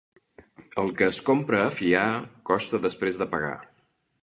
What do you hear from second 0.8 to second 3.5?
El que es compra a fiar costa després de